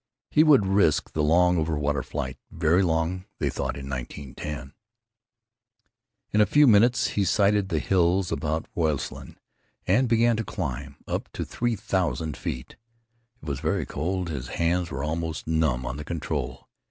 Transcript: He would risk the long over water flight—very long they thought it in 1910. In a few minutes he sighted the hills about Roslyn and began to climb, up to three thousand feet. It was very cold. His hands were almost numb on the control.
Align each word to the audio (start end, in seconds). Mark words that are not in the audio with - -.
He 0.31 0.43
would 0.43 0.65
risk 0.65 1.11
the 1.11 1.21
long 1.21 1.59
over 1.59 1.77
water 1.77 2.01
flight—very 2.01 2.81
long 2.81 3.25
they 3.37 3.51
thought 3.51 3.75
it 3.77 3.81
in 3.81 3.89
1910. 3.91 4.73
In 6.31 6.41
a 6.41 6.47
few 6.47 6.65
minutes 6.65 7.09
he 7.09 7.23
sighted 7.23 7.69
the 7.69 7.77
hills 7.77 8.31
about 8.31 8.65
Roslyn 8.75 9.37
and 9.85 10.07
began 10.09 10.37
to 10.37 10.43
climb, 10.43 10.95
up 11.07 11.31
to 11.33 11.45
three 11.45 11.75
thousand 11.75 12.35
feet. 12.35 12.77
It 13.43 13.47
was 13.47 13.59
very 13.59 13.85
cold. 13.85 14.29
His 14.29 14.47
hands 14.47 14.89
were 14.89 15.03
almost 15.03 15.45
numb 15.45 15.85
on 15.85 15.97
the 15.97 16.03
control. 16.03 16.67